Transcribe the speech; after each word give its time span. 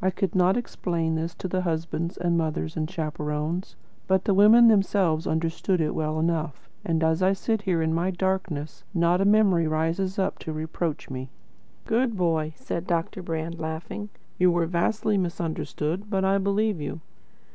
I 0.00 0.08
could 0.08 0.34
not 0.34 0.56
explain 0.56 1.14
this 1.14 1.34
to 1.34 1.46
the 1.46 1.60
husbands 1.60 2.16
and 2.16 2.38
mothers 2.38 2.74
and 2.74 2.90
chaperons, 2.90 3.76
but 4.06 4.24
the 4.24 4.32
women 4.32 4.68
themselves 4.68 5.26
understood 5.26 5.78
it 5.78 5.94
well 5.94 6.18
enough; 6.18 6.70
and 6.86 7.04
as 7.04 7.22
I 7.22 7.34
sit 7.34 7.60
here 7.68 7.82
in 7.82 7.92
my 7.92 8.10
darkness 8.10 8.84
not 8.94 9.20
a 9.20 9.26
memory 9.26 9.66
rises 9.66 10.18
up 10.18 10.38
to 10.38 10.54
reproach 10.54 11.10
me." 11.10 11.28
"Good 11.84 12.16
boy," 12.16 12.54
said 12.56 12.86
Deryck 12.86 13.22
Brand, 13.26 13.58
laughing. 13.60 14.08
"You 14.38 14.50
were 14.50 14.64
vastly 14.64 15.18
misunderstood, 15.18 16.08
but 16.08 16.24
I 16.24 16.38
believe 16.38 16.80
you." 16.80 17.00